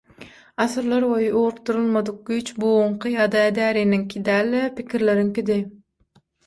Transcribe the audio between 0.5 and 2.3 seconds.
Asyrlar boýy ugrukdyrylmadyk